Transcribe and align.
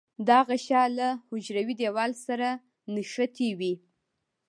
دا 0.27 0.37
غشا 0.47 0.83
له 0.97 1.07
حجروي 1.27 1.73
دیوال 1.81 2.11
سره 2.25 2.47
نښتې 2.93 3.49
وي. 3.59 3.73